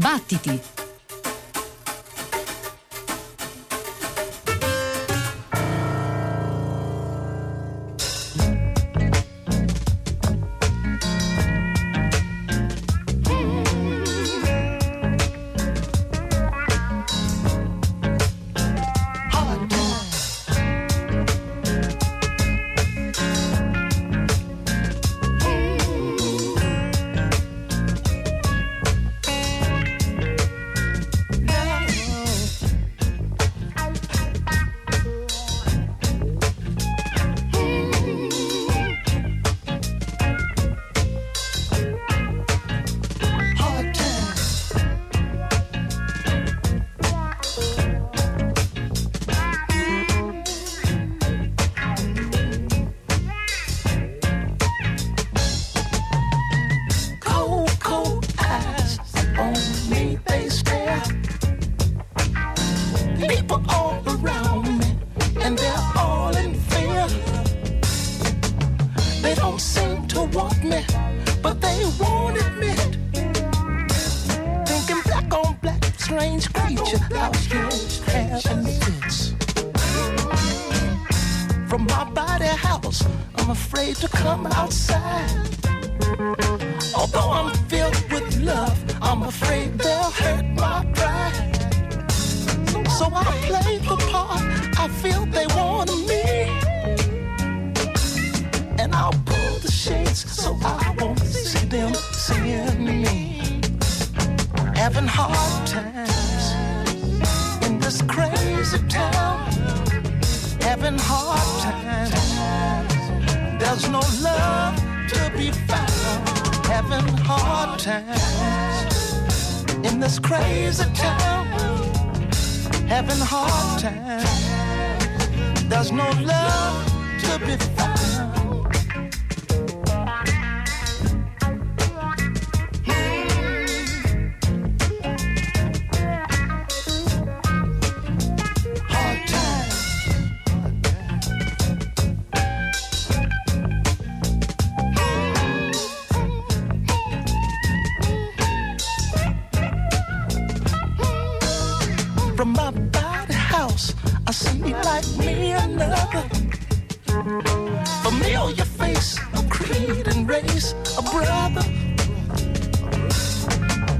[0.00, 0.79] Battiti!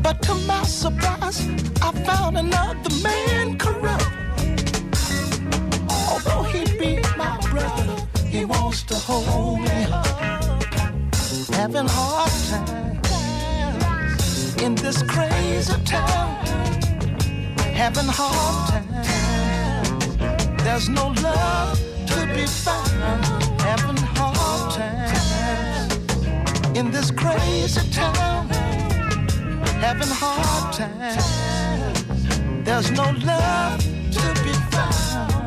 [0.02, 1.46] But to my surprise,
[1.82, 4.04] I found another man corrupt.
[6.08, 7.96] Although he be my brother,
[8.26, 9.86] he wants to hold me.
[11.52, 12.30] Having hard
[13.04, 16.34] times in this crazy town.
[17.82, 20.16] Having hard times.
[20.64, 23.24] There's no love to be found.
[23.60, 25.94] Having hard times
[26.76, 28.59] in this crazy town
[29.80, 31.24] having hard times.
[32.64, 35.39] There's no love to be found.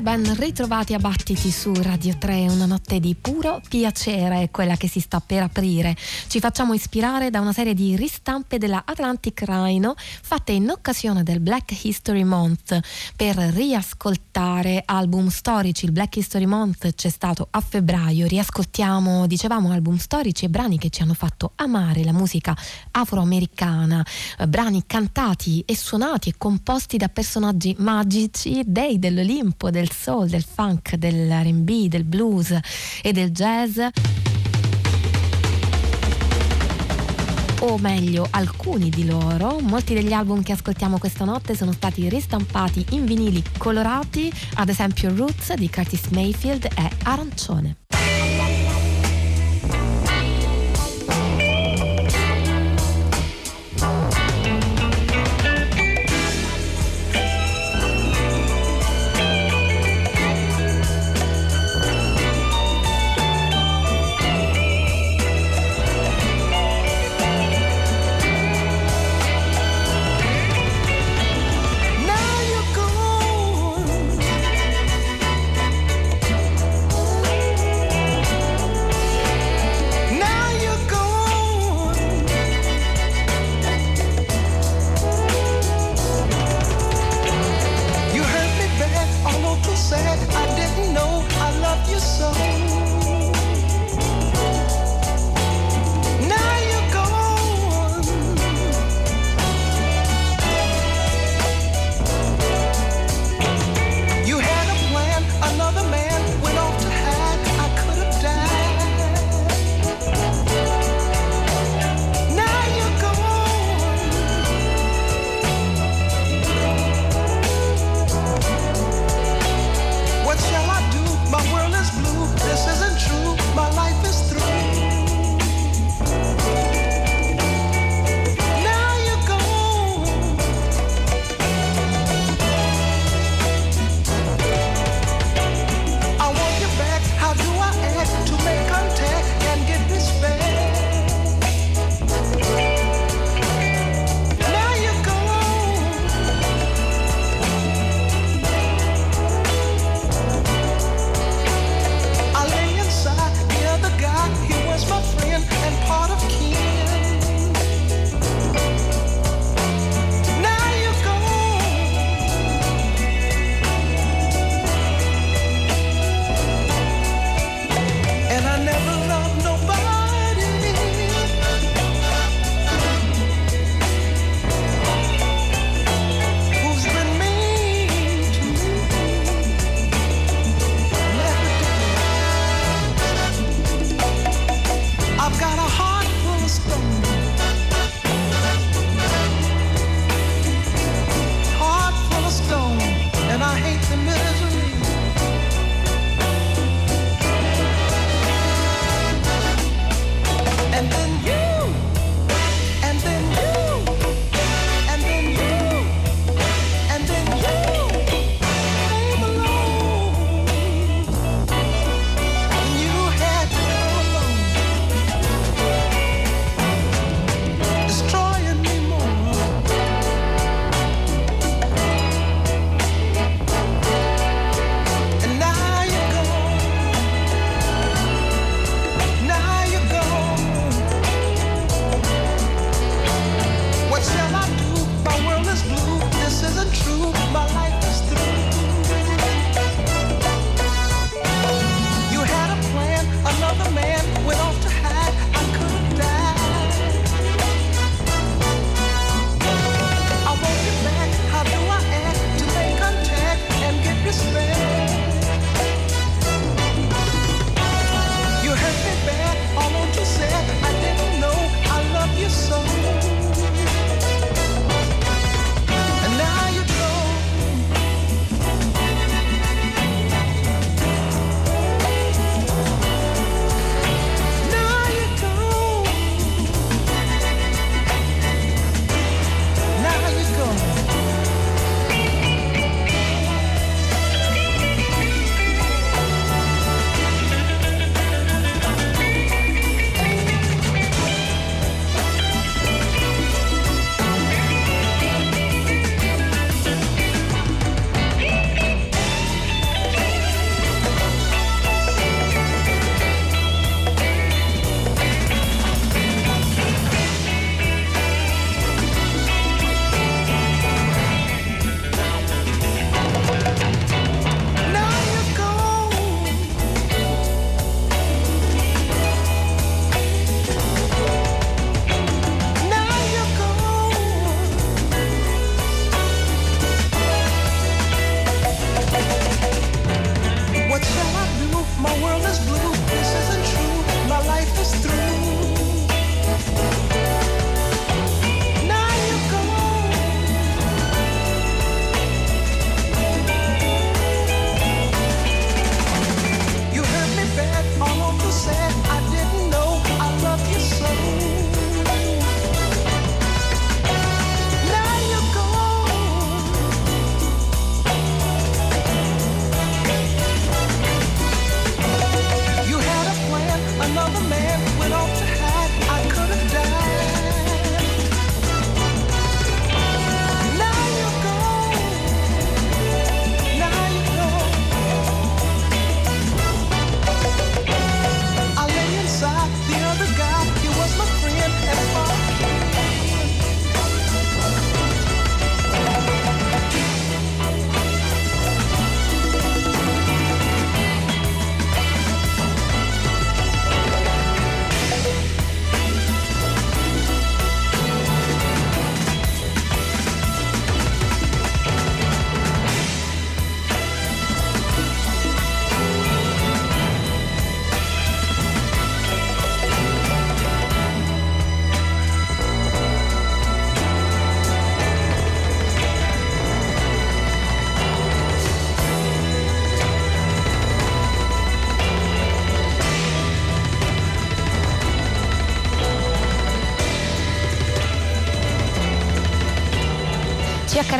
[0.00, 5.00] Ben ritrovati a Battiti su Radio 3, una notte di puro piacere, quella che si
[5.00, 5.96] sta per aprire.
[6.26, 11.40] Ci facciamo ispirare da una serie di ristampe della Atlantic Rhino fatte in occasione del
[11.40, 12.78] Black History Month
[13.16, 15.86] per riascoltare album storici.
[15.86, 20.90] Il Black History Month c'è stato a febbraio, riascoltiamo, dicevamo, album storici e brani che
[20.90, 22.56] ci hanno fatto amare la musica
[22.90, 24.04] afroamericana,
[24.38, 30.44] eh, brani cantati e suonati e composti da personaggi magici, dei dell'Olimpo, del soul, del
[30.44, 32.58] funk, dell'RB, del blues
[33.02, 33.78] e del jazz.
[37.60, 39.58] o meglio alcuni di loro.
[39.60, 45.14] Molti degli album che ascoltiamo questa notte sono stati ristampati in vinili colorati, ad esempio
[45.14, 47.76] Roots di Curtis Mayfield e Arancione.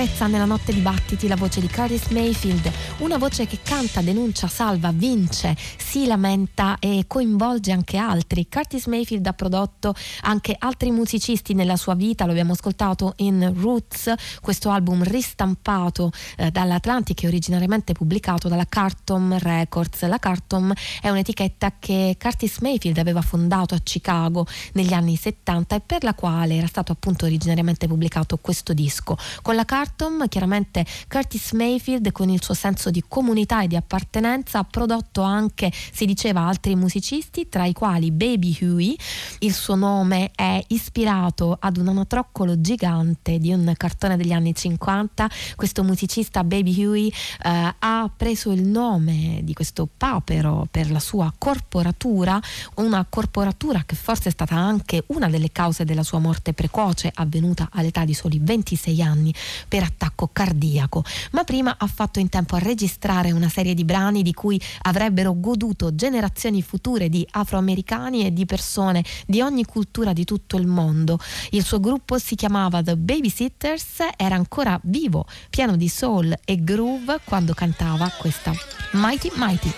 [0.06, 4.46] Accarezza nella notte di battiti la voce di Curtis Mayfield, una voce che canta, denuncia,
[4.46, 8.46] salva, vince, si lamenta e coinvolge anche altri.
[8.48, 14.14] Curtis Mayfield ha prodotto anche altri musicisti nella sua vita, lo abbiamo ascoltato in Roots,
[14.40, 20.06] questo album ristampato eh, dall'Atlantic e originariamente pubblicato dalla Cartom Records.
[20.06, 25.80] La Cartom è un'etichetta che Curtis Mayfield aveva fondato a Chicago negli anni 70 e
[25.80, 29.16] per la quale era stato appunto originariamente pubblicato questo disco.
[29.42, 29.94] Con la Cartom,
[30.28, 35.72] chiaramente Curtis Mayfield con il suo senso di comunità e di appartenenza ha prodotto anche,
[35.72, 38.96] si diceva, altri musicisti, tra i quali Baby Huey.
[39.38, 45.30] Il suo nome è ispirato ad un anatroccolo gigante di un cartone degli anni 50.
[45.56, 51.32] Questo musicista Baby Huey eh, ha preso il nome di questo papero per la sua
[51.36, 52.40] corporatura,
[52.74, 57.68] una corporatura che forse è stata anche una delle cause della sua morte precoce avvenuta
[57.72, 59.34] all'età di soli 26 anni
[59.68, 64.22] per attacco cardiaco, ma prima ha fatto in tempo a registrare una serie di brani
[64.22, 70.24] di cui avrebbero goduto generazioni future di afroamericani e di persone di ogni cultura di
[70.24, 71.18] tutto il mondo.
[71.50, 77.20] Il suo gruppo si chiamava The Babysitters, era ancora vivo, pieno di soul e groove
[77.24, 78.52] quando cantava questa
[78.92, 79.72] Mighty Mighty.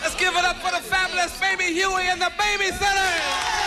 [0.00, 3.57] Let's give it up for the fabulous baby Huey and the Babysitters!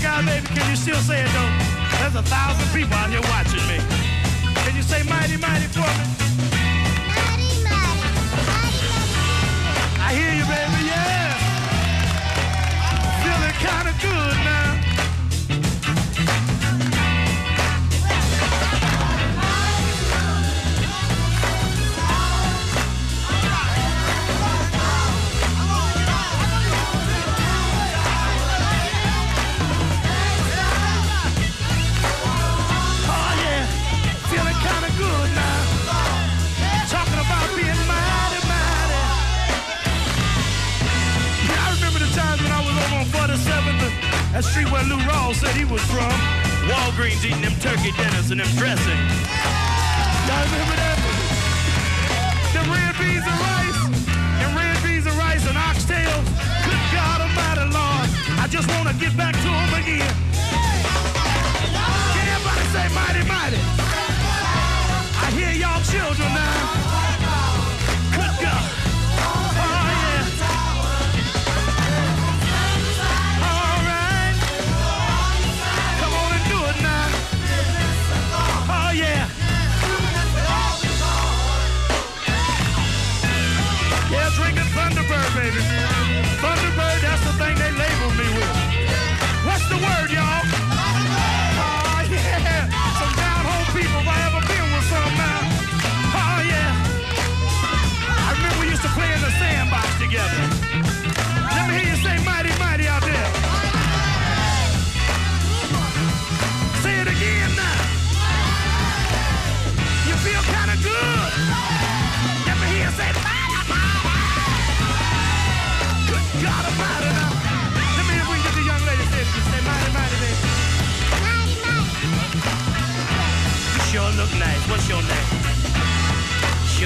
[0.00, 1.52] Baby, can you still say it though?
[2.00, 3.78] There's a thousand people out here watching me.
[4.64, 6.19] Can you say mighty, mighty for me?
[44.32, 46.06] That street where Lou Rawls said he was from.
[46.70, 49.00] Walgreens eating them turkey dinners and them dressing.
[50.30, 50.96] Y'all remember that?
[52.54, 53.80] Them red beans and rice.
[54.38, 56.26] And red beans and rice and oxtails.
[56.62, 58.06] Good God Almighty, Lord.
[58.38, 60.14] I just want to get back to them again.
[62.14, 63.58] Can everybody say mighty, mighty?
[65.18, 66.89] I hear y'all children now.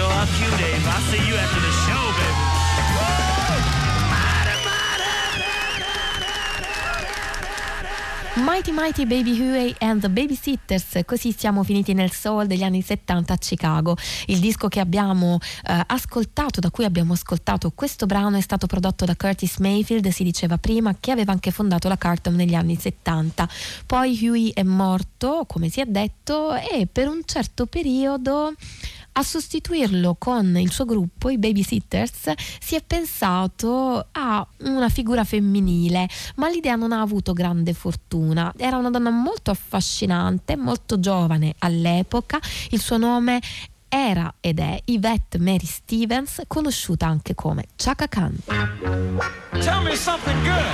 [0.04, 0.86] Sure cute, Dave.
[0.86, 2.44] I'll see you after the show, baby.
[8.36, 13.32] Mighty Mighty Baby Huey and the Babysitters, così siamo finiti nel soul degli anni 70
[13.32, 13.96] a Chicago.
[14.26, 19.04] Il disco che abbiamo eh, ascoltato, da cui abbiamo ascoltato questo brano, è stato prodotto
[19.06, 23.48] da Curtis Mayfield, si diceva prima, che aveva anche fondato la Carton negli anni 70.
[23.86, 28.52] Poi Huey è morto, come si è detto, e per un certo periodo
[29.16, 36.08] a sostituirlo con il suo gruppo, i Babysitters, si è pensato a una figura femminile,
[36.36, 38.52] ma l'idea non ha avuto grande fortuna.
[38.56, 42.40] Era una donna molto affascinante, molto giovane all'epoca,
[42.70, 43.40] il suo nome
[43.88, 48.36] era ed è Yvette Mary Stevens, conosciuta anche come Chaka Khan.
[49.60, 50.64] Tell me something good.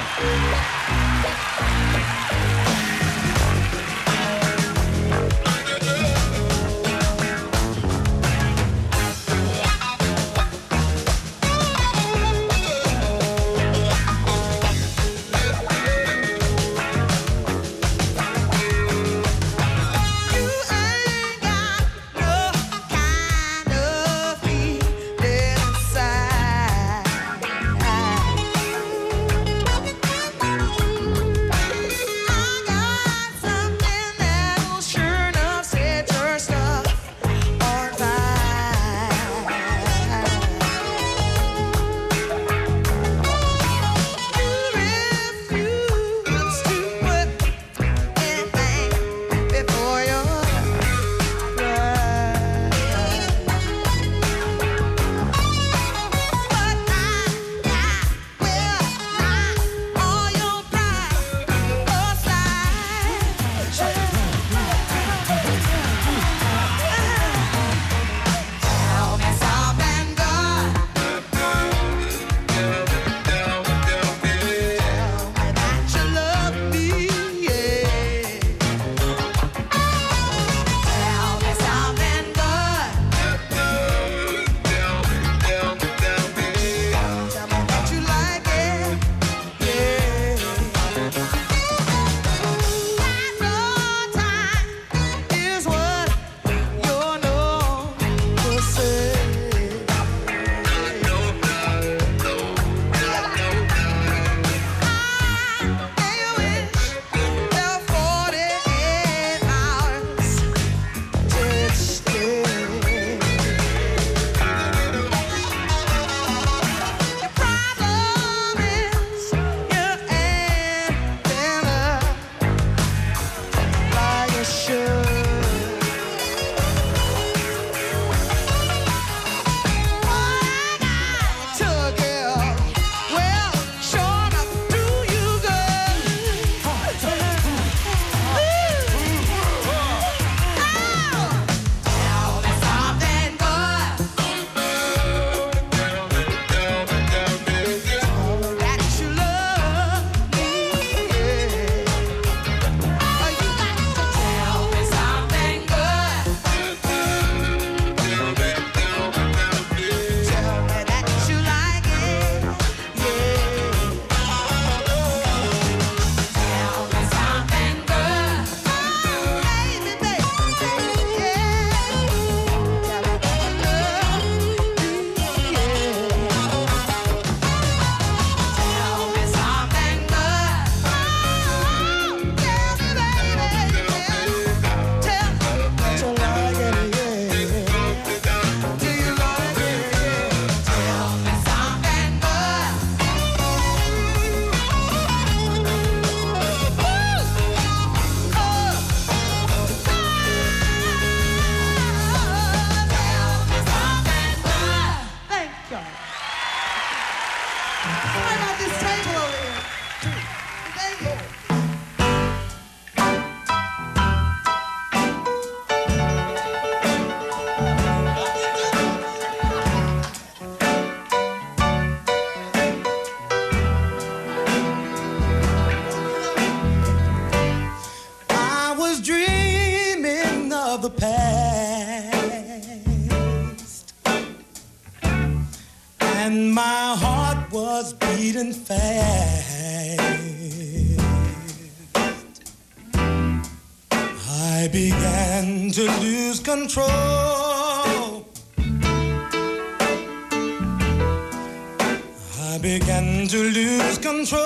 [252.78, 254.38] began to lose control.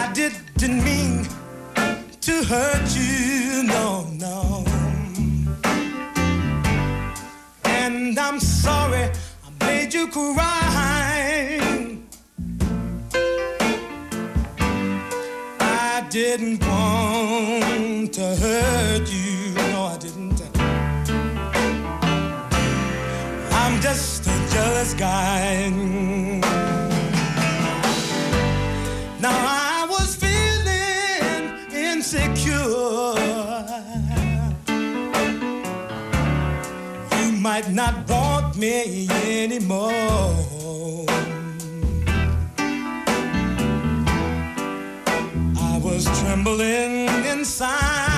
[0.00, 1.26] I didn't mean
[2.20, 4.64] to hurt you, no, no.
[7.64, 9.10] And I'm sorry
[9.46, 10.68] I made you cry.
[15.60, 19.21] I didn't want to hurt you.
[24.84, 25.70] sky.
[29.20, 31.42] Now I was feeling
[31.72, 33.14] insecure.
[37.18, 39.92] You might not want me anymore.
[45.56, 48.11] I was trembling inside.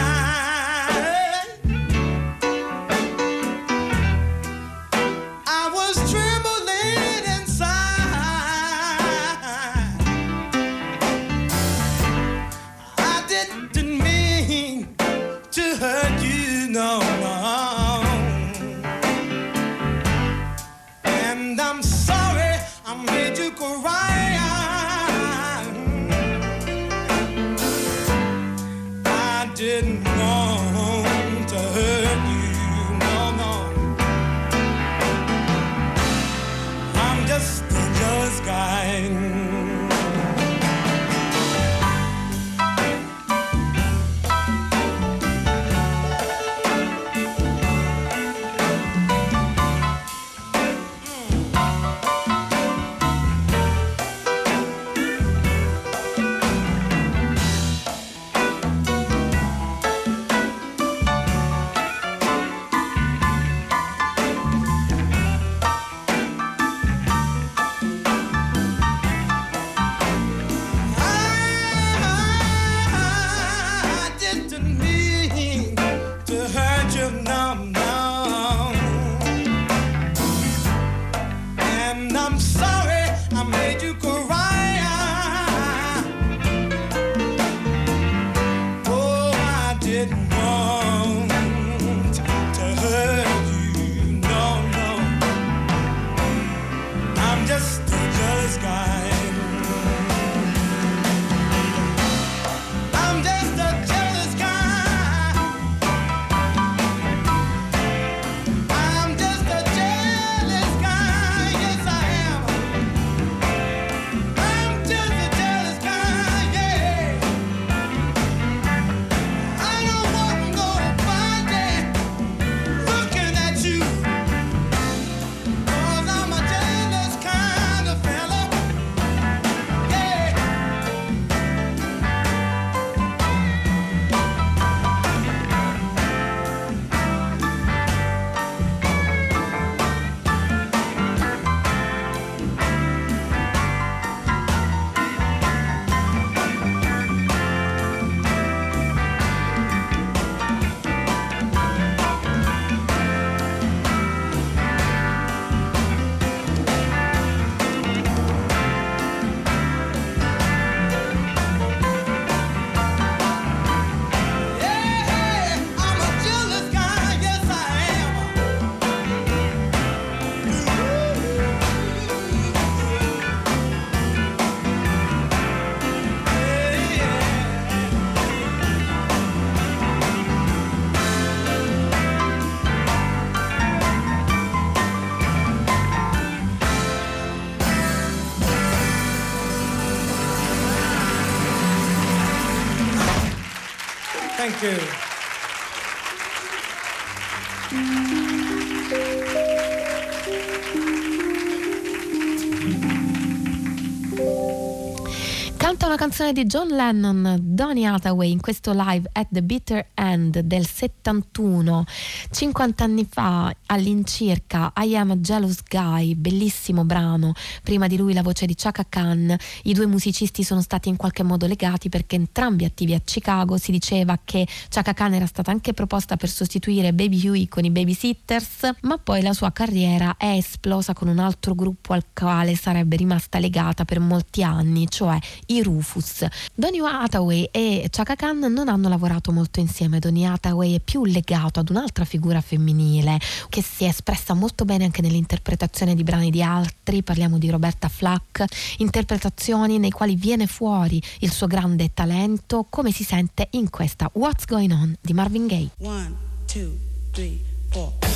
[206.14, 211.84] Canzone di John Lennon, Donny Hathaway, in questo live at the Bitter End del 71,
[212.32, 218.22] 50 anni fa all'incirca, I Am a Jealous Guy, bellissimo brano, prima di lui la
[218.22, 222.64] voce di Chaka Khan, i due musicisti sono stati in qualche modo legati perché entrambi
[222.64, 227.24] attivi a Chicago, si diceva che Chaka Khan era stata anche proposta per sostituire Baby
[227.24, 231.92] Huey con i Babysitters, ma poi la sua carriera è esplosa con un altro gruppo
[231.92, 236.26] al quale sarebbe rimasta legata per molti anni, cioè i Rufus.
[236.52, 241.60] Donny Hathaway e Chaka Khan non hanno lavorato molto insieme, Donny Hathaway è più legato
[241.60, 246.42] ad un'altra figura femminile che si è espressa molto bene anche nell'interpretazione di brani di
[246.42, 248.44] altri, parliamo di Roberta Flack,
[248.78, 254.44] interpretazioni nei quali viene fuori il suo grande talento come si sente in questa What's
[254.46, 255.70] Going On di Marvin Gaye.
[255.78, 256.14] One,
[256.46, 256.72] two,
[257.10, 258.13] three, four.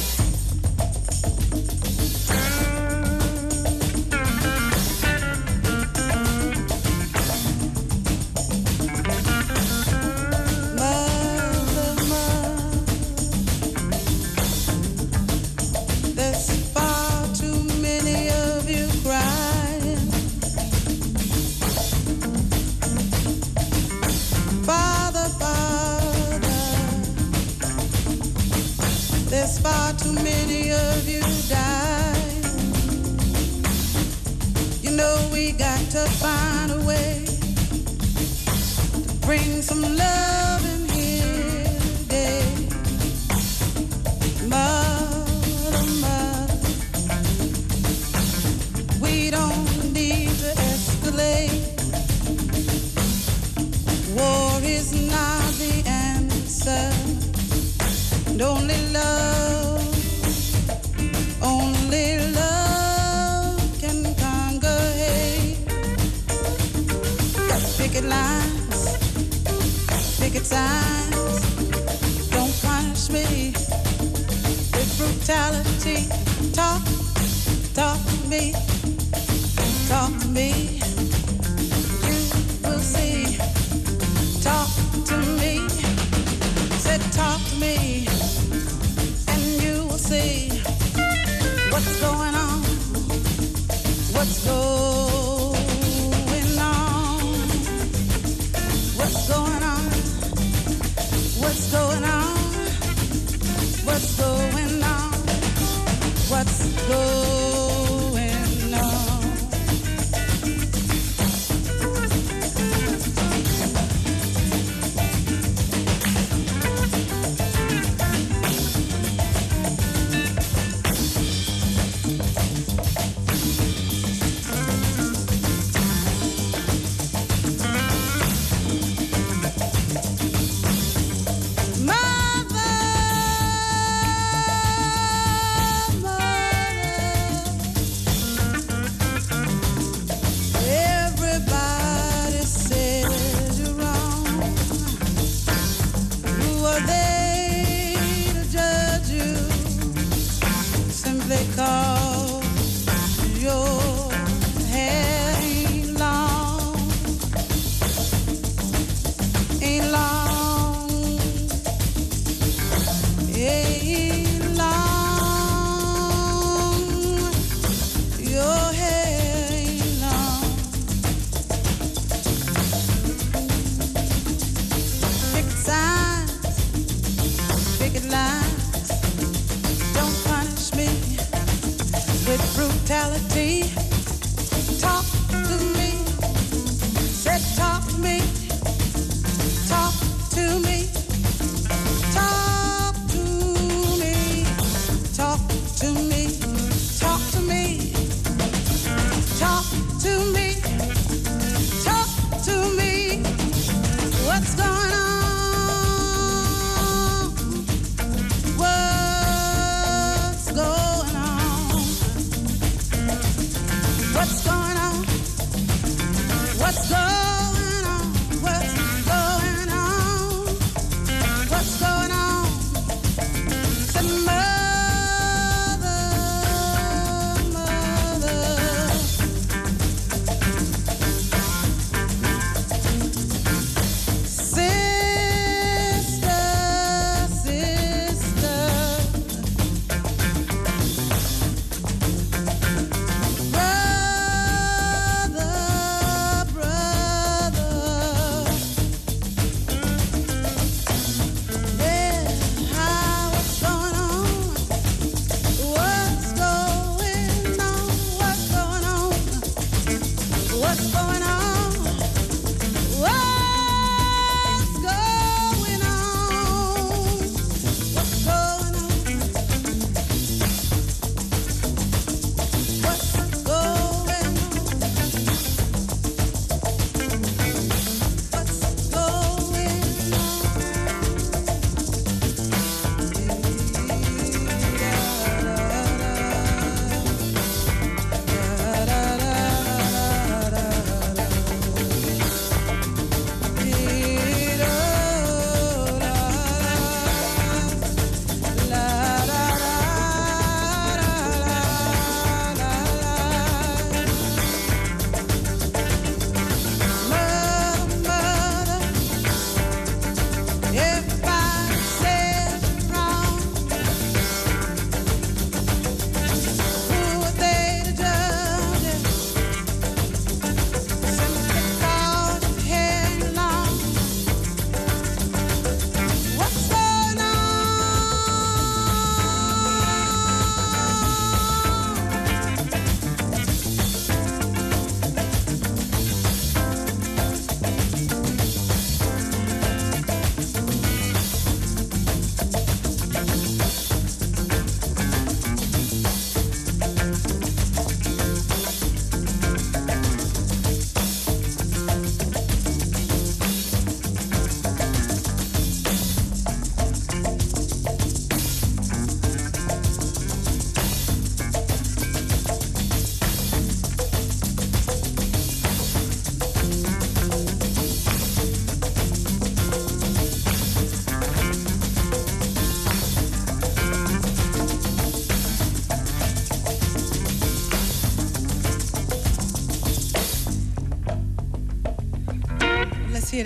[36.21, 37.25] Find a way
[39.07, 40.38] to bring some love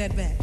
[0.02, 0.41] right back.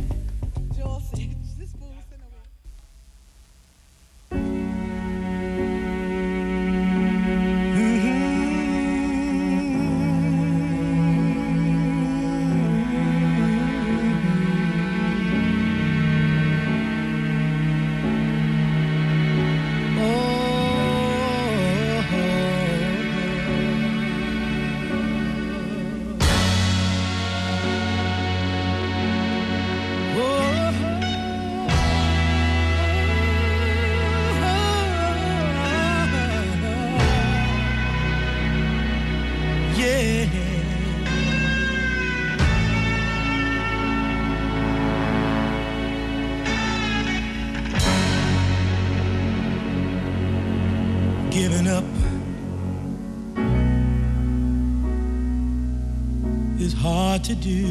[57.20, 57.28] Back.
[57.28, 57.66] to do.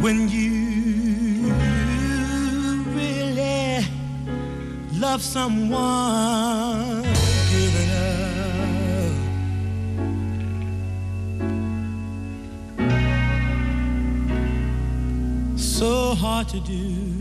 [0.00, 1.52] When you
[2.96, 3.86] really
[4.98, 7.02] love someone,
[7.50, 9.12] giving up.
[15.58, 17.11] So hard to do.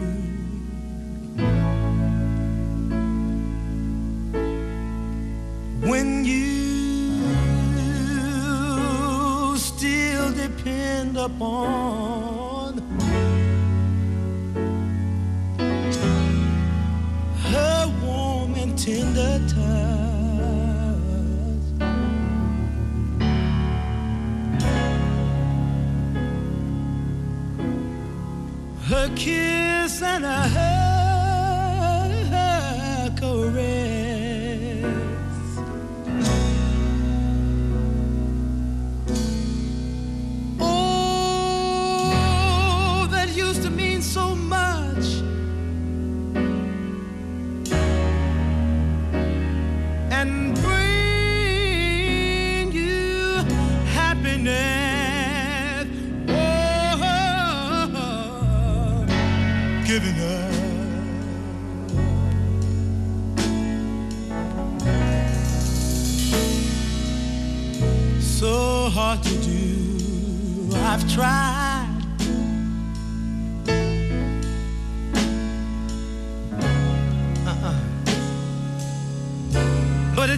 [77.46, 77.78] Uh-uh.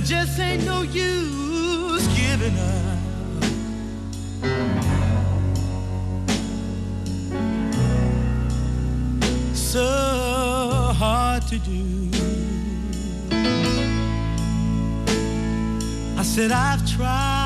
[0.03, 2.99] just ain't no use giving up.
[9.53, 9.85] So
[10.97, 12.09] hard to do.
[16.17, 17.42] I said, I've tried.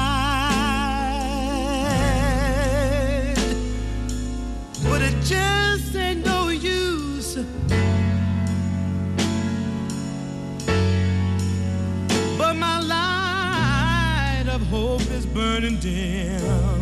[15.58, 16.77] Burning dim.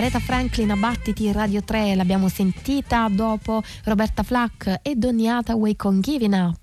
[0.00, 6.00] Aretha Franklin a Battiti Radio 3 l'abbiamo sentita dopo Roberta Flack e Donny Hathaway con
[6.00, 6.59] Giving Up.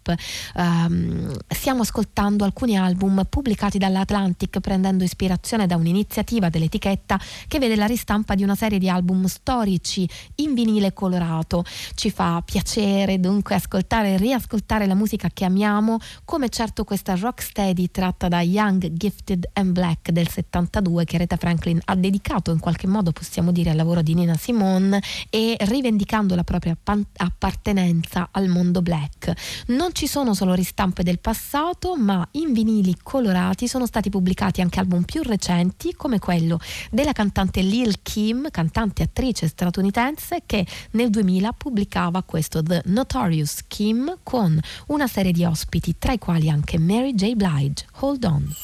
[0.56, 7.86] Um, stiamo ascoltando alcuni album pubblicati dall'Atlantic prendendo ispirazione da un'iniziativa dell'etichetta che vede la
[7.86, 11.64] ristampa di una serie di album storici in vinile colorato.
[11.96, 17.90] Ci fa piacere dunque ascoltare e riascoltare la musica che amiamo, come certo questa Rocksteady
[17.92, 22.88] tratta da Young, Gifted and Black del 72 che Aretha Franklin ha dedicato in qualche
[22.88, 26.76] modo possiamo dire al lavoro di Nina Simone e rivendicando la propria
[27.18, 29.34] appartenenza al mondo black.
[29.68, 34.80] Non ci sono solo ristampe del passato, ma in vinili colorati sono stati pubblicati anche
[34.80, 36.60] album più recenti come quello
[36.92, 43.62] della cantante Lil Kim, cantante e attrice statunitense che nel 2000 pubblicava questo The Notorious
[43.68, 47.34] Kim con una serie di ospiti tra i quali anche Mary J.
[47.34, 47.88] Blige.
[48.02, 48.56] Hold on.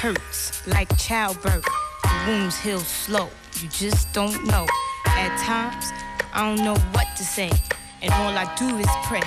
[0.00, 1.66] Hurts, like childbirth.
[2.02, 3.28] The wounds heal slow,
[3.60, 4.66] you just don't know.
[5.04, 5.92] At times,
[6.32, 7.50] I don't know what to say,
[8.00, 9.20] and all I do is pray,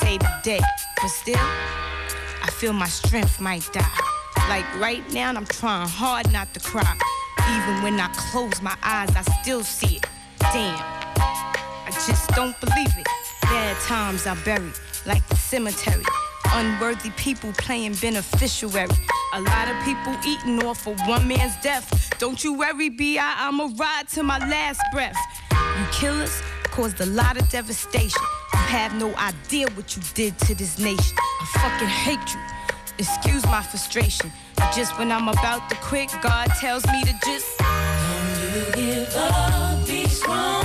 [0.00, 0.60] day to day.
[0.96, 1.36] But still,
[2.42, 3.98] I feel my strength might die.
[4.48, 6.96] Like right now, I'm trying hard not to cry.
[7.40, 10.06] Even when I close my eyes, I still see it.
[10.40, 10.80] Damn,
[11.18, 13.06] I just don't believe it.
[13.42, 14.72] Bad times I bury,
[15.04, 16.04] like the cemetery.
[16.54, 18.88] Unworthy people playing beneficiary.
[19.34, 22.16] A lot of people eating off of one man's death.
[22.20, 25.16] Don't you worry, B.I., I'ma ride to my last breath.
[25.50, 28.22] You killers caused a lot of devastation.
[28.52, 31.16] You have no idea what you did to this nation.
[31.18, 32.40] I fucking hate you.
[32.98, 34.30] Excuse my frustration.
[34.72, 37.58] Just when I'm about to quit, God tells me to just.
[37.58, 40.63] Don't you give up, be strong.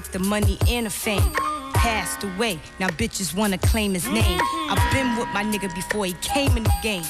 [0.00, 1.32] With the money and the fame.
[1.74, 4.40] Passed away, now bitches wanna claim his name.
[4.70, 7.04] I've been with my nigga before he came in the game.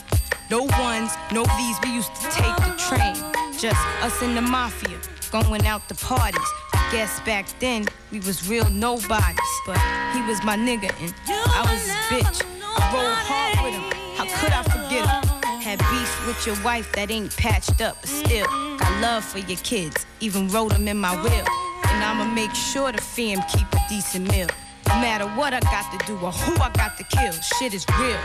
[0.51, 3.15] No ones, no these, we used to take the train.
[3.59, 4.99] Just us and the mafia,
[5.31, 6.51] going out to parties.
[6.75, 9.39] I guess back then we was real nobodies.
[9.67, 9.79] But
[10.15, 12.43] he was my nigga and I was his bitch.
[12.77, 13.87] I rolled hard with him,
[14.17, 15.61] how could I forget him?
[15.61, 18.47] Had beef with your wife that ain't patched up, but still
[18.79, 20.07] got love for your kids.
[20.19, 21.70] Even wrote them in my will.
[21.91, 24.49] And I'ma make sure the fam keep a decent meal.
[24.89, 27.85] No matter what I got to do or who I got to kill, shit is
[27.99, 28.19] real.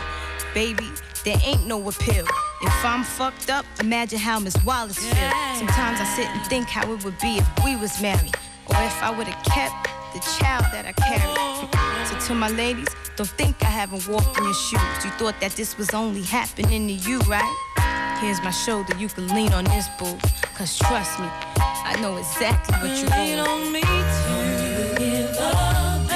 [0.54, 0.88] Baby,
[1.24, 2.26] there ain't no appeal.
[2.62, 5.30] If I'm fucked up, imagine how Miss Wallace feel.
[5.56, 8.34] Sometimes I sit and think how it would be if we was married.
[8.68, 12.08] Or if I would've kept the child that I carried.
[12.08, 15.04] so to my ladies, don't think I haven't walked in your shoes.
[15.04, 18.05] You thought that this was only happening to you, right?
[18.20, 20.18] Here's my shoulder, you can lean on this boo.
[20.54, 24.96] Cause trust me, I know exactly what you lean on me to.
[24.98, 26.10] give up.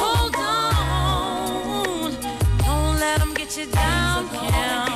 [0.00, 0.74] Hold on,
[1.64, 2.22] hold on.
[2.58, 4.89] Don't let 'em get you down, Kim.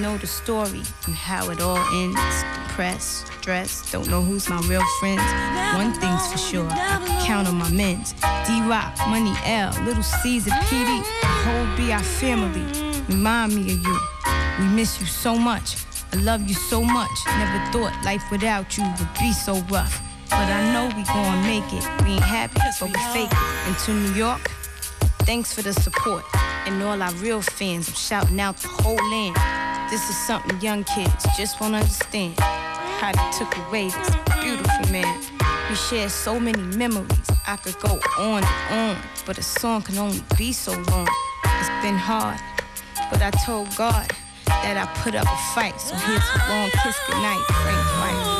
[0.00, 2.20] Know the story and how it all ends.
[2.68, 5.22] Depressed, stressed, don't know who's my real friends.
[5.76, 8.12] One thing's for sure, I count on my men's.
[8.46, 12.64] D-Rock, Money L, Little Caesar, PD, the whole BI family.
[13.08, 13.98] Remind me of you.
[14.58, 15.76] We miss you so much.
[16.12, 17.16] I love you so much.
[17.26, 20.00] Never thought life without you would be so rough.
[20.30, 21.84] But I know we gon' make it.
[22.04, 23.66] We ain't happy, but we fake it.
[23.66, 24.50] And to New York,
[25.30, 26.24] Thanks for the support.
[26.66, 29.36] And all our real fans, I'm shouting out the whole land.
[29.90, 32.38] This is something young kids just won't understand.
[32.38, 34.10] How they took away this
[34.40, 35.20] beautiful man.
[35.68, 37.30] We shared so many memories.
[37.44, 41.08] I could go on and on, but a song can only be so long.
[41.44, 42.38] It's been hard,
[43.10, 44.08] but I told God
[44.46, 45.80] that I put up a fight.
[45.80, 48.39] So here's a long kiss goodnight, Frank White.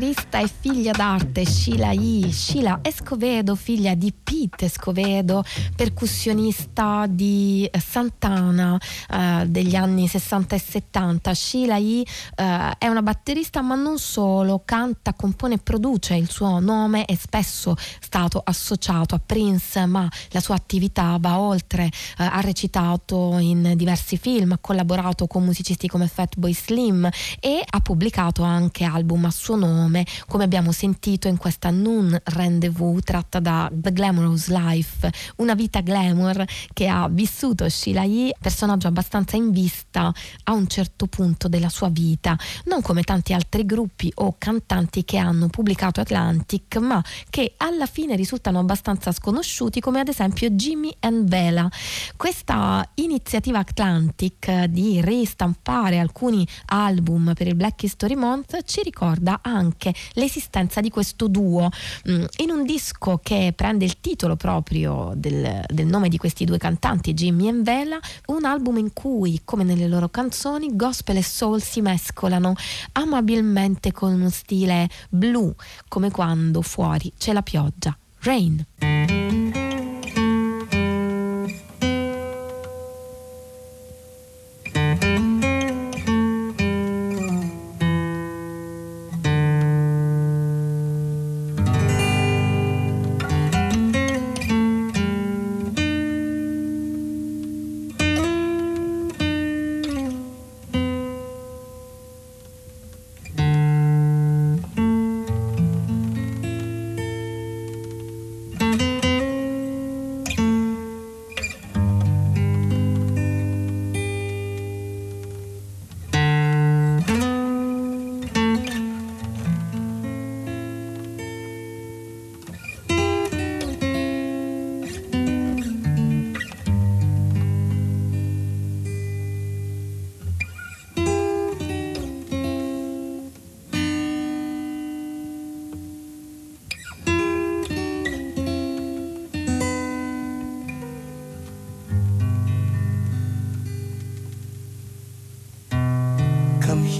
[0.00, 2.32] feliz e figlia d'arte Sheila I.
[2.32, 5.44] Sheila Escovedo, figlia di Pete Escovedo,
[5.76, 8.80] percussionista di Santana
[9.10, 11.34] eh, degli anni 60 e 70.
[11.34, 16.14] Sheila I eh, è una batterista ma non solo, canta, compone e produce.
[16.14, 21.84] Il suo nome è spesso stato associato a Prince, ma la sua attività va oltre.
[21.84, 27.08] Eh, ha recitato in diversi film, ha collaborato con musicisti come Fatboy Slim
[27.40, 30.06] e ha pubblicato anche album a suo nome
[30.38, 36.86] abbiamo sentito in questa Noon Rendezvous tratta da The Glamorous Life, una vita glamour che
[36.86, 40.12] ha vissuto Sheila E, personaggio abbastanza in vista
[40.44, 45.18] a un certo punto della sua vita, non come tanti altri gruppi o cantanti che
[45.18, 51.28] hanno pubblicato Atlantic, ma che alla fine risultano abbastanza sconosciuti, come ad esempio Jimmy and
[51.28, 51.68] Vela.
[52.16, 59.92] Questa iniziativa Atlantic di ristampare alcuni album per il Black History Month ci ricorda anche
[60.20, 61.68] l'esistenza di questo duo
[62.08, 66.58] mm, in un disco che prende il titolo proprio del, del nome di questi due
[66.58, 71.62] cantanti, Jimmy e Vela, un album in cui, come nelle loro canzoni, gospel e soul
[71.62, 72.54] si mescolano
[72.92, 75.52] amabilmente con uno stile blu,
[75.88, 77.96] come quando fuori c'è la pioggia.
[78.20, 79.69] Rain.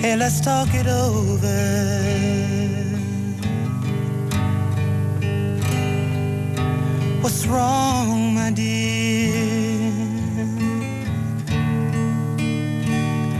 [0.00, 1.60] Hey, let's talk it over.
[7.22, 9.34] What's wrong, my dear?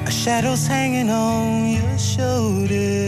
[0.06, 3.01] A shadow's hanging on your shoulder.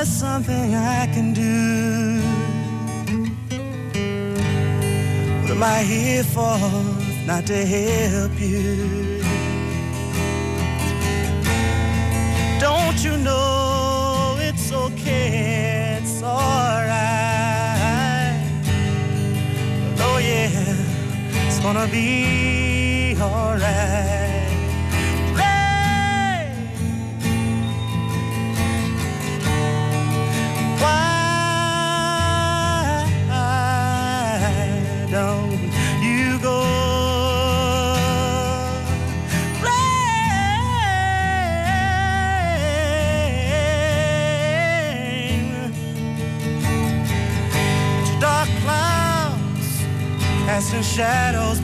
[0.00, 2.22] Is there something I can do?
[5.42, 6.58] What am I here for?
[7.26, 9.22] Not to help you.
[12.58, 15.98] Don't you know it's okay?
[16.00, 16.96] It's alright.
[19.98, 23.79] Oh yeah, it's gonna be alright.
[50.82, 51.59] Shadows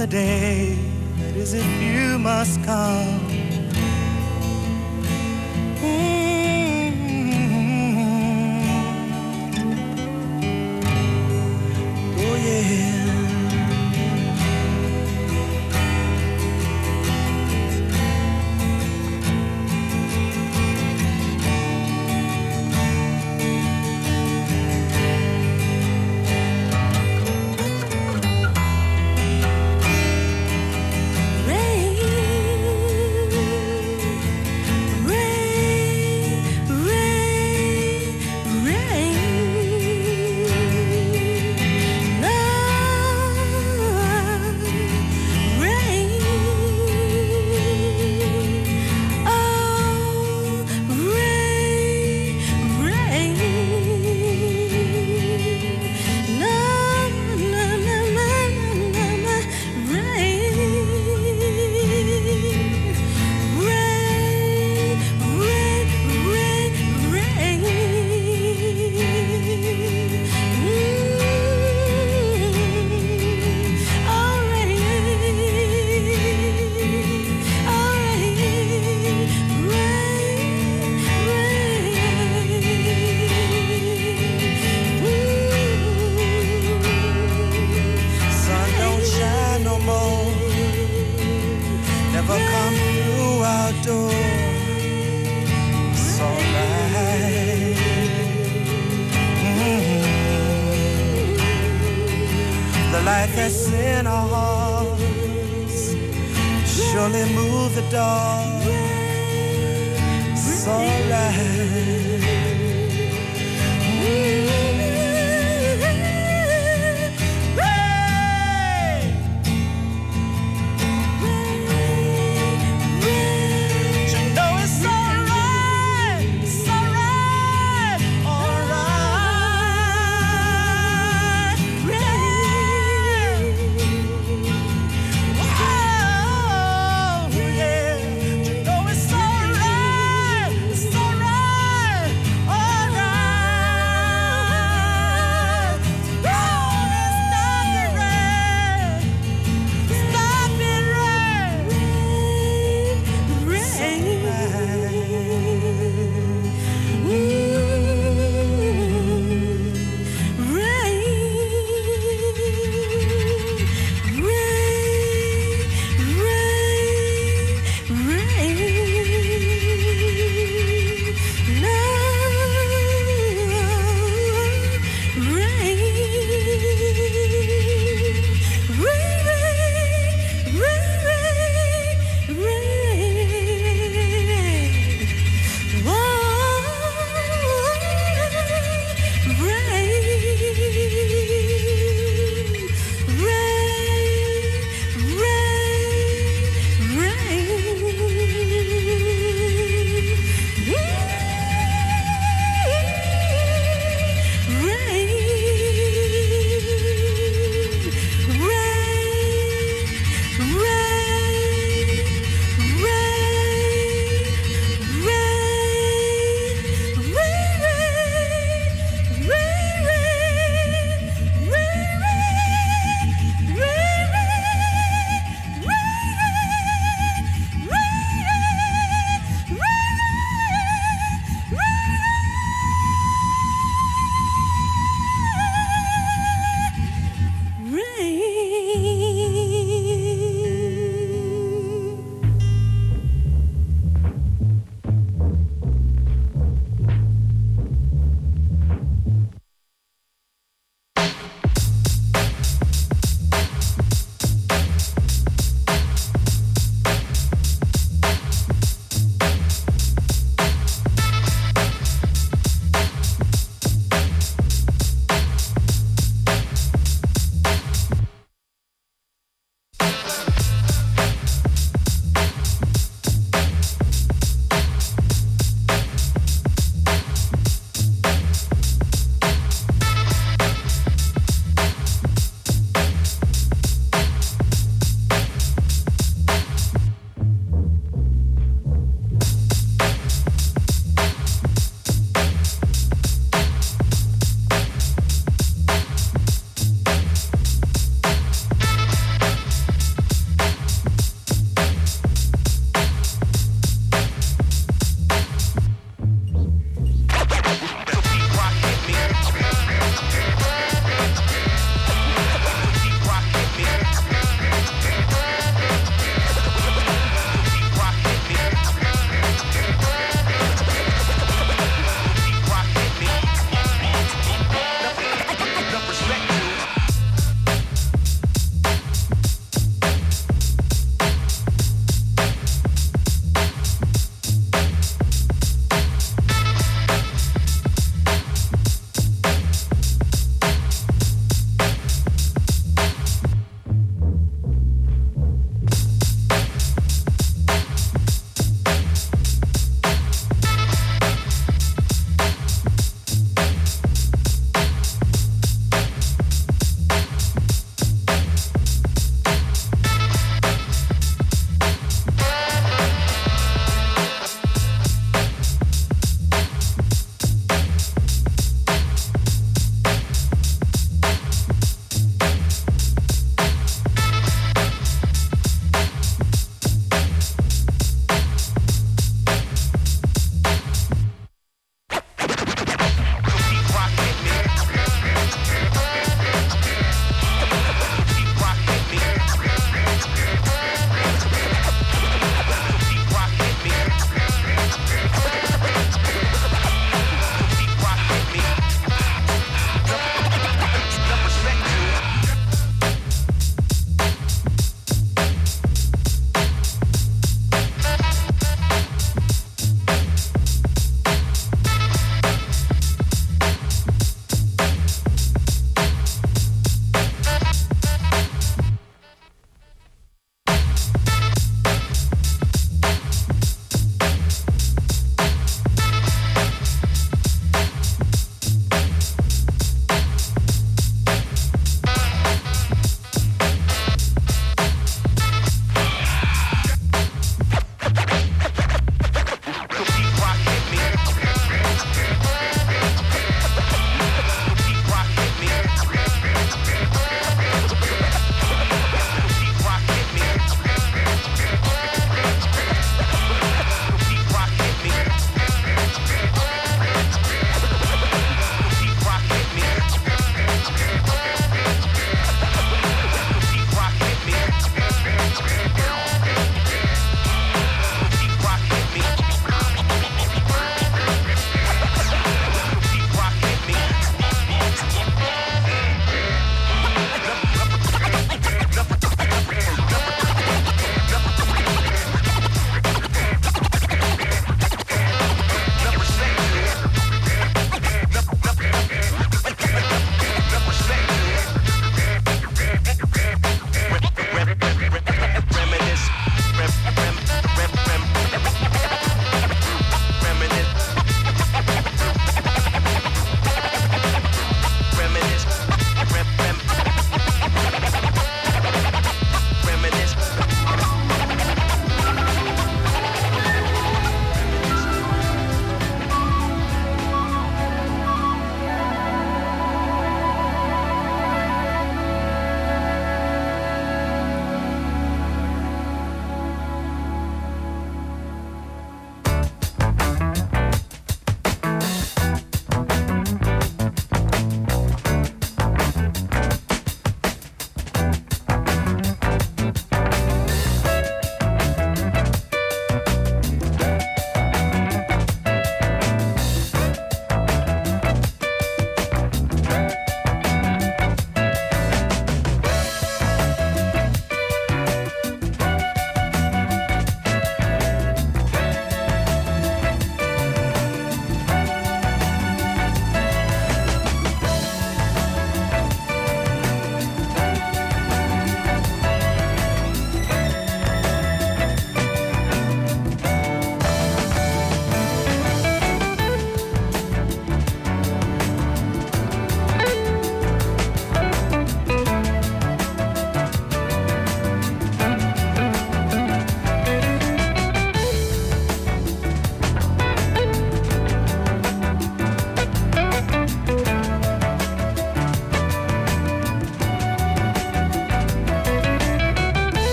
[0.00, 0.78] the day
[1.18, 3.29] That is if you must come.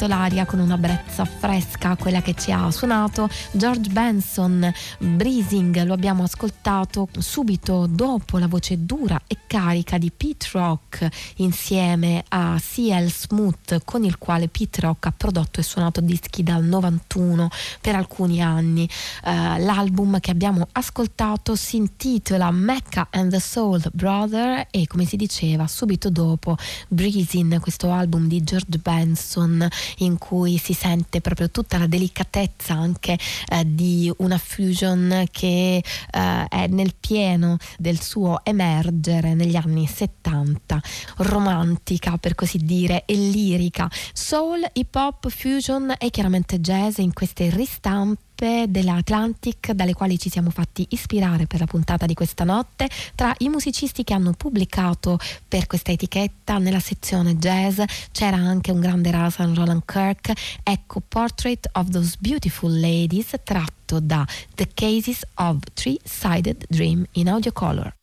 [0.00, 6.22] L'aria con una brezza fresca, quella che ci ha suonato George Benson, Breezing, lo abbiamo
[6.22, 11.06] ascoltato subito dopo la voce dura e carica di Pete Rock
[11.36, 13.10] insieme a C.L.
[13.10, 17.50] Smooth con il quale Pete Rock ha prodotto e suonato dischi dal 91
[17.82, 18.88] per alcuni anni.
[19.24, 25.16] Eh, l'album che abbiamo ascoltato si intitola Mecca and the Soul Brother e come si
[25.16, 26.56] diceva subito dopo
[26.88, 29.68] Breezing, questo album di George Benson
[29.98, 33.18] in cui si sente proprio tutta la delicatezza anche
[33.48, 40.80] eh, di una fusion che eh, è nel pieno del suo emergere negli anni 70,
[41.18, 47.50] romantica per così dire e lirica, soul, hip hop, fusion e chiaramente jazz in queste
[47.50, 52.88] ristampe dell'Atlantic dalle quali ci siamo fatti ispirare per la puntata di questa notte.
[53.14, 57.80] Tra i musicisti che hanno pubblicato per questa etichetta nella sezione jazz
[58.10, 60.32] c'era anche un grande Rasan Roland Kirk.
[60.62, 67.52] Ecco Portrait of Those Beautiful Ladies tratto da The Cases of Three-Sided Dream in Audio
[67.52, 67.94] Color.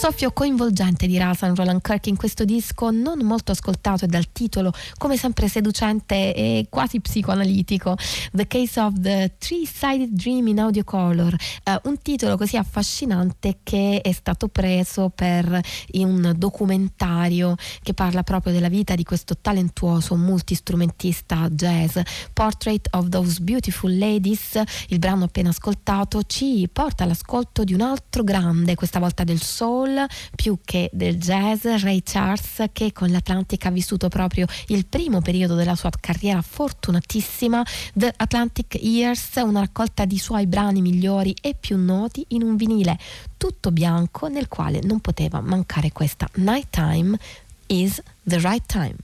[0.00, 4.72] Soffio coinvolgente di Rasan Roland Kirk in questo disco, non molto ascoltato e dal titolo
[4.96, 7.98] come sempre seducente e quasi psicoanalitico,
[8.32, 14.00] The Case of the Three-Sided Dream in Audio Color, eh, un titolo così affascinante che
[14.00, 15.60] è stato preso per
[15.92, 21.98] un documentario che parla proprio della vita di questo talentuoso multistrumentista jazz.
[22.32, 24.58] Portrait of Those Beautiful Ladies,
[24.88, 29.88] il brano appena ascoltato, ci porta all'ascolto di un altro grande, questa volta del soul
[30.34, 35.54] più che del jazz, Ray Charles, che con l'Atlantic ha vissuto proprio il primo periodo
[35.54, 37.62] della sua carriera fortunatissima,
[37.94, 42.98] The Atlantic Years, una raccolta di suoi brani migliori e più noti in un vinile
[43.36, 47.18] tutto bianco nel quale non poteva mancare questa Nighttime
[47.66, 48.96] is the right time.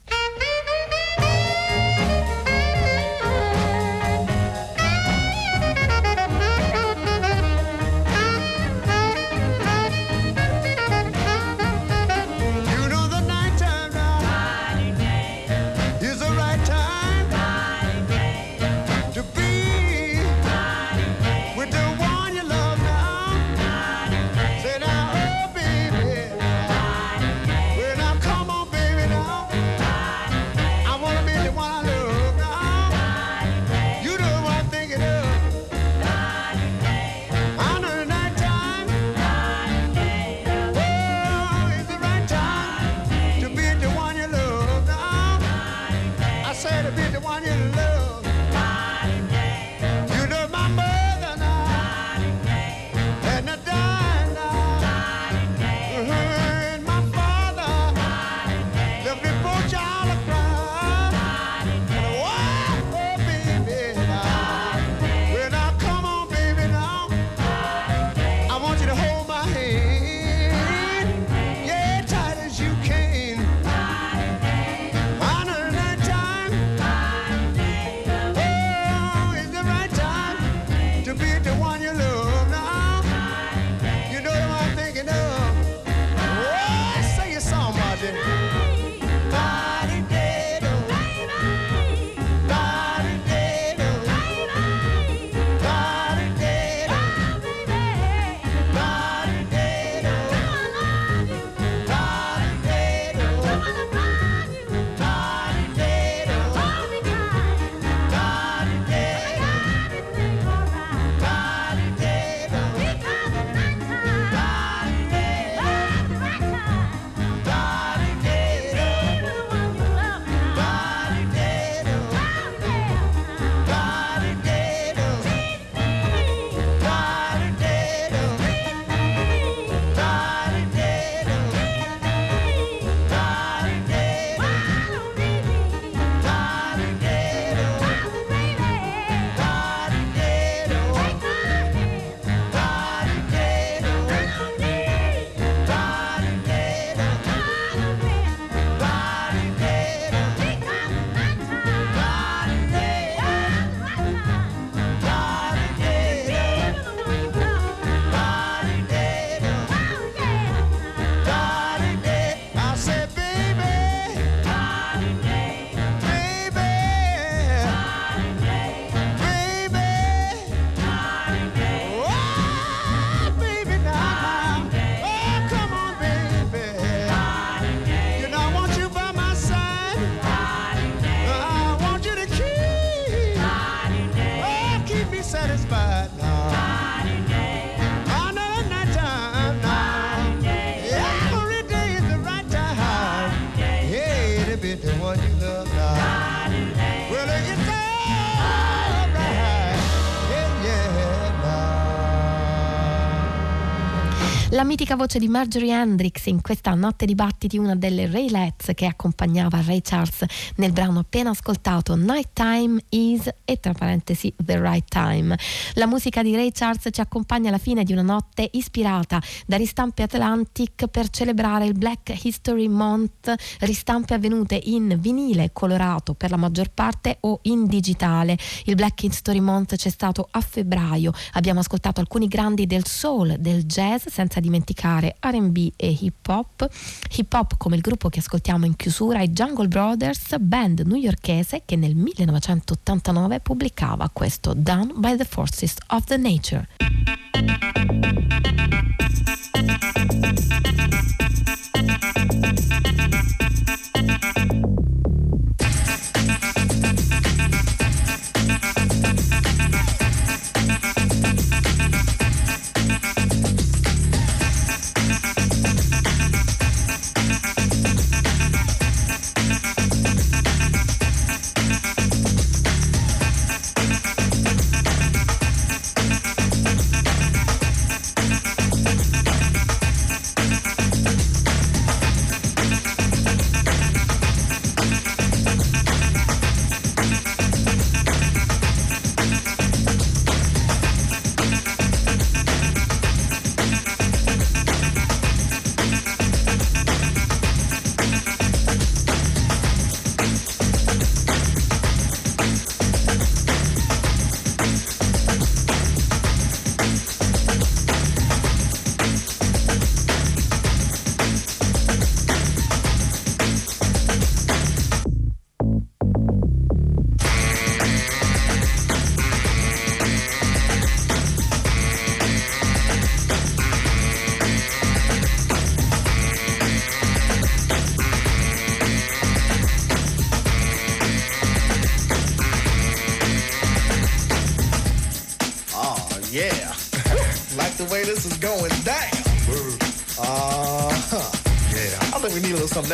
[204.66, 209.62] Mitica voce di Marjorie Hendrix in questa notte di battiti, una delle Raylets che accompagnava
[209.64, 210.24] Ray Charles
[210.56, 215.38] nel brano appena ascoltato Nighttime is e tra parentesi The Right Time.
[215.74, 220.02] La musica di Ray Charles ci accompagna alla fine di una notte ispirata da ristampe
[220.02, 226.70] Atlantic per celebrare il Black History Month, ristampe avvenute in vinile colorato per la maggior
[226.72, 228.36] parte o in digitale.
[228.64, 233.64] Il Black History Month c'è stato a febbraio, abbiamo ascoltato alcuni grandi del soul, del
[233.64, 236.68] jazz, senza dimenticare RB e hip hop.
[237.16, 241.76] Hip hop come il gruppo che ascoltiamo in chiusura, i Jungle Brothers, band newyorkese che
[241.76, 246.66] nel 1989 pubblicava questo Done by the Forces of the Nature.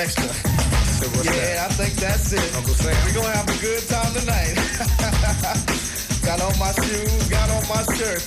[0.02, 0.26] Extra.
[1.22, 2.48] yeah, I think that's it.
[2.58, 2.90] Uncle Sam.
[3.06, 4.54] We're gonna have a good time tonight.
[6.26, 8.22] got on my shoes, got on my shirt.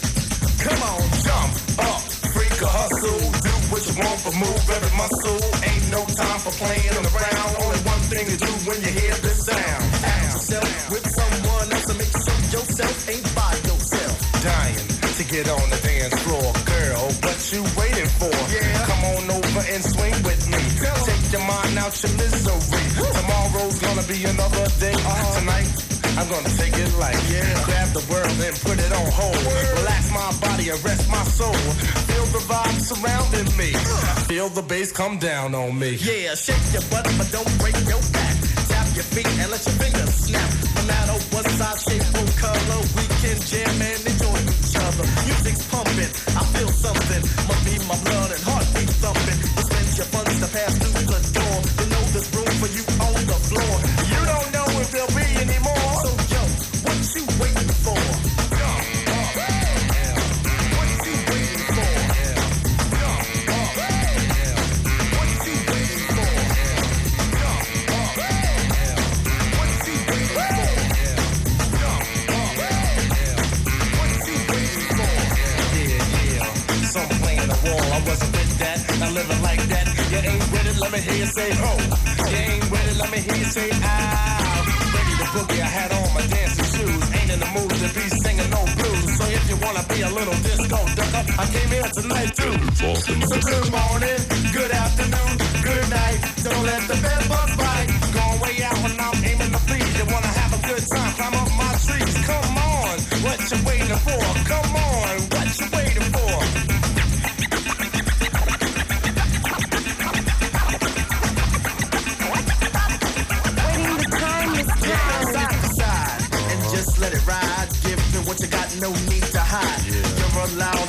[0.64, 1.52] Come on, jump
[1.84, 5.40] up, freak a hustle, do what you want, but move every muscle.
[5.68, 7.52] Ain't no time for playing around.
[7.60, 9.84] Only one thing to do when you hear this sound.
[10.00, 14.16] Act yourself with someone else and make sure yourself ain't by yourself.
[14.40, 16.35] Dying to get on the dance floor,
[23.66, 24.94] Tomorrow's gonna be another day.
[24.94, 25.66] Tonight.
[26.20, 27.18] I'm gonna take it light.
[27.32, 27.66] Yeah.
[27.66, 29.36] Grab the world and put it on hold.
[29.80, 31.54] Relax my body and rest my soul.
[32.06, 33.74] Feel the vibe surrounding me.
[34.28, 35.96] Feel the bass come down on me.
[35.96, 38.38] Yeah, shake your butt, but don't break your back.
[38.70, 40.65] Tap your feet and let your fingers snap.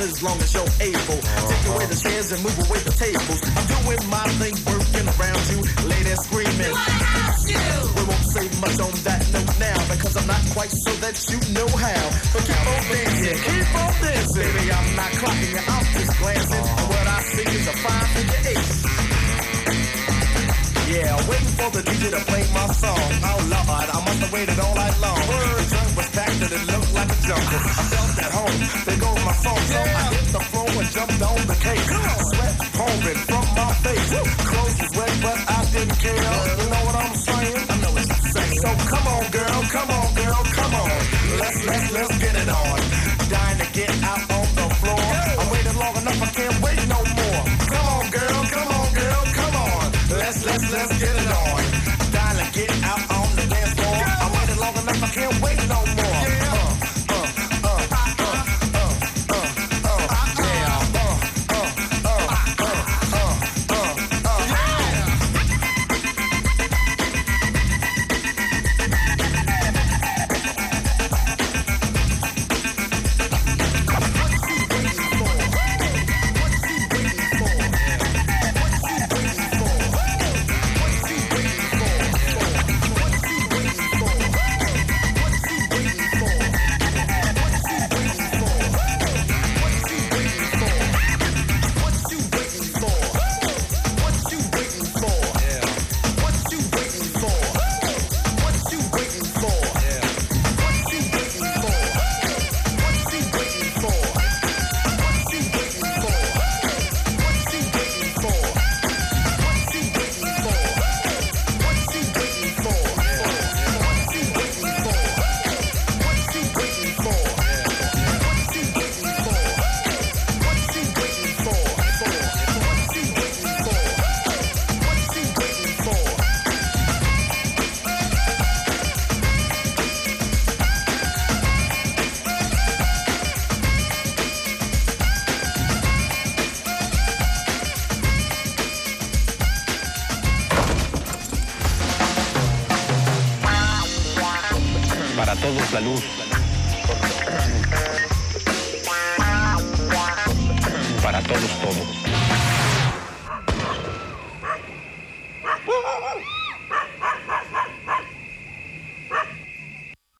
[0.07, 1.19] As long as you're able.
[1.19, 3.39] Take away the chairs and move away the tables.
[3.43, 5.59] I'm doing my thing, working around you,
[5.91, 6.73] ladies screaming.
[7.47, 7.63] You?
[7.95, 11.39] We won't say much on that note now because I'm not quite sure that you
[11.51, 12.03] know how.
[12.31, 14.47] But keep on dancing, keep on dancing.
[14.47, 16.65] Baby, I'm not clocking you, I'm just glancing.
[16.65, 18.67] And what I see is a five figure eight.
[20.87, 23.07] Yeah, waiting for the DJ to play my song.
[23.27, 25.19] Oh Lord, I must have waited all night long.
[25.67, 25.76] The
[26.97, 27.61] like a jungle.
[27.61, 28.57] I felt at home.
[28.85, 31.87] There goes my song, so I hit the floor and jumped on the cake.
[32.31, 34.09] Sweat pouring from my face.
[34.49, 36.25] Clothes was wet, but I didn't care.
[36.61, 37.61] You know what I'm saying?
[37.69, 38.57] I know what you're saying.
[38.63, 40.89] So come on, girl, come on, girl, come on.
[41.41, 42.79] Let's let's let's get it on.
[43.29, 43.93] Dying to get